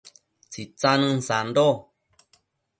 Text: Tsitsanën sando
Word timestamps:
Tsitsanën 0.51 1.17
sando 1.27 1.67